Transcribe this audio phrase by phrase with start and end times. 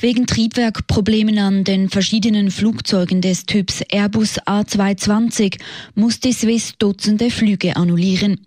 [0.00, 5.58] Wegen Triebwerkproblemen an den verschiedenen Flugzeugen des Typs Airbus A220
[5.94, 8.38] musste Swiss Dutzende Flüge annullieren.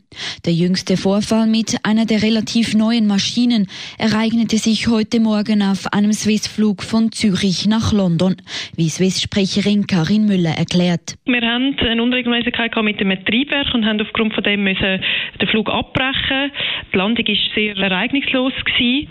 [0.46, 3.68] Der jüngste Vorfall mit einer der relativ neuen Maschinen
[3.98, 8.36] ereignete sich heute Morgen auf einem Swiss-Flug von Zürich nach London,
[8.76, 11.16] wie Swiss-Sprecherin Karin Müller erklärt.
[11.26, 15.02] Wir haben eine Unregelmäßigkeit mit dem Triebwerk und haben aufgrund von dem müssen
[15.42, 16.52] den Flug abbrechen.
[16.94, 18.54] Die Landung ist sehr ereignislos.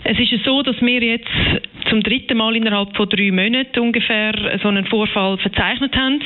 [0.03, 1.27] Es ist so, dass wir jetzt
[1.89, 6.21] zum dritten Mal innerhalb von drei Monaten ungefähr so einen Vorfall verzeichnet haben.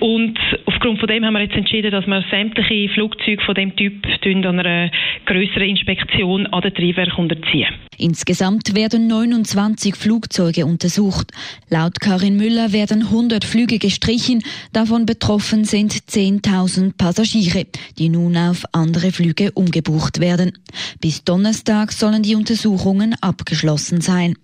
[0.00, 4.06] Und aufgrund von dem haben wir jetzt entschieden, dass wir sämtliche Flugzeuge von dem Typ
[4.24, 4.90] an einer
[5.26, 7.68] größeren Inspektion an den Triebwerk unterziehen.
[7.98, 11.32] Insgesamt werden 29 Flugzeuge untersucht.
[11.68, 14.42] Laut Karin Müller werden 100 Flüge gestrichen.
[14.72, 17.66] Davon betroffen sind 10.000 Passagiere,
[17.98, 20.52] die nun auf andere Flüge umgebucht werden.
[21.00, 24.36] Bis Donnerstag sollen die Untersuchungen abgeschlossen sein.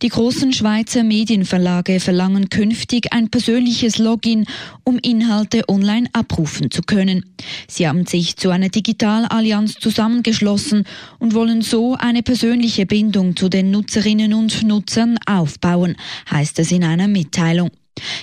[0.00, 4.46] Die großen Schweizer Medienverlage verlangen künftig ein persönliches Login,
[4.84, 7.24] um Inhalte online abrufen zu können.
[7.66, 10.84] Sie haben sich zu einer Digitalallianz zusammengeschlossen
[11.18, 15.96] und wollen so eine persönliche Bindung zu den Nutzerinnen und Nutzern aufbauen,
[16.30, 17.70] heißt es in einer Mitteilung.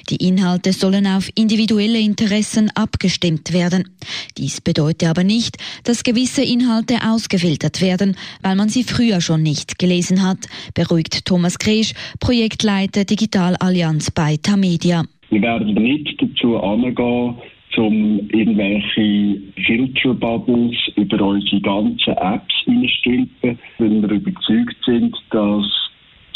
[0.10, 3.90] Die Inhalte sollen auf individuelle Interessen abgestimmt werden.
[4.38, 9.80] Dies bedeutet aber nicht, dass gewisse Inhalte ausgefiltert werden, weil man sie früher schon nicht
[9.80, 10.40] gelesen hat,
[10.74, 15.04] beruhigt Thomas Kresch, Projektleiter Digitalallianz bei Tamedia.
[15.30, 17.36] Wir werden nicht dazu angehen,
[17.78, 25.66] um irgendwelche Filter-Bubbles über unsere ganzen Apps einzustülpen, wenn wir überzeugt sind, dass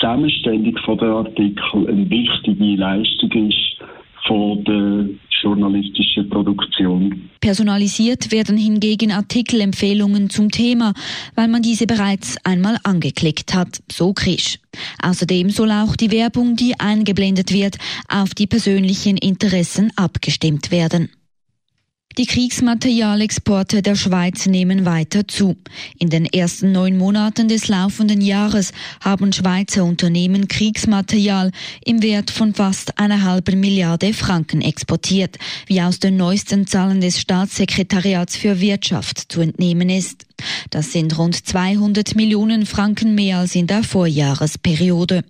[0.10, 3.78] Zusammenstellung der Artikel eine wichtige Leistung ist
[4.28, 5.06] von der
[5.42, 7.30] journalistischen Produktion.
[7.40, 10.94] Personalisiert werden hingegen Artikelempfehlungen zum Thema,
[11.36, 14.58] weil man diese bereits einmal angeklickt hat, so Krisch.
[15.02, 21.10] Außerdem soll auch die Werbung, die eingeblendet wird, auf die persönlichen Interessen abgestimmt werden.
[22.18, 25.56] Die Kriegsmaterialexporte der Schweiz nehmen weiter zu.
[26.00, 31.52] In den ersten neun Monaten des laufenden Jahres haben Schweizer Unternehmen Kriegsmaterial
[31.86, 35.38] im Wert von fast einer halben Milliarde Franken exportiert,
[35.68, 40.26] wie aus den neuesten Zahlen des Staatssekretariats für Wirtschaft zu entnehmen ist.
[40.72, 45.24] Das sind rund 200 Millionen Franken mehr als in der Vorjahresperiode.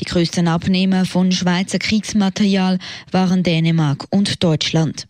[0.00, 2.78] Die größten Abnehmer von Schweizer Kriegsmaterial
[3.10, 5.06] waren Dänemark und Deutschland.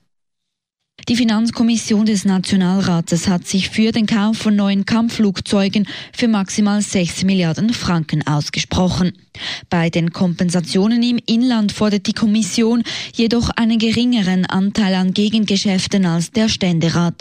[1.08, 7.22] Die Finanzkommission des Nationalrates hat sich für den Kauf von neuen Kampfflugzeugen für maximal 6
[7.22, 9.12] Milliarden Franken ausgesprochen.
[9.70, 12.82] Bei den Kompensationen im Inland fordert die Kommission
[13.14, 17.14] jedoch einen geringeren Anteil an Gegengeschäften als der Ständerat.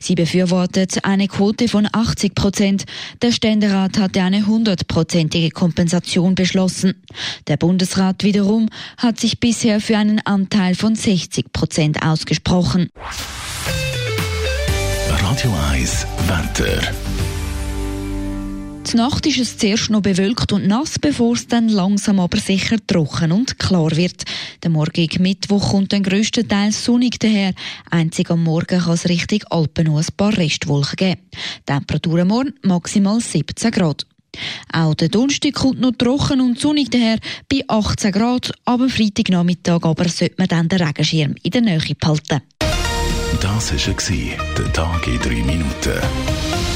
[0.00, 2.84] Sie befürwortet eine Quote von 80 Prozent.
[3.22, 6.94] Der Ständerat hatte eine hundertprozentige Kompensation beschlossen.
[7.46, 12.88] Der Bundesrat wiederum hat sich bisher für einen Anteil von 60 Prozent ausgesprochen.
[15.08, 17.05] Radio 1 Wetter.
[18.92, 22.76] Die Nacht ist es zuerst noch bewölkt und nass, bevor es dann langsam aber sicher
[22.86, 24.22] trocken und klar wird.
[24.62, 27.52] Der morgige Mittwoch kommt dann grösstenteils sonnig daher.
[27.90, 31.20] Einzig am Morgen kann es Richtung Alpen noch ein paar Restwolken geben.
[31.66, 34.06] Temperaturen morgen maximal 17 Grad.
[34.72, 37.18] Auch der Donnerstag kommt noch trocken und sonnig daher
[37.50, 42.40] bei 18 Grad, aber Freitagnachmittag aber sollte man dann den Regenschirm in der Nähe behalten.
[43.40, 46.75] Das war der Tag in 3 Minuten.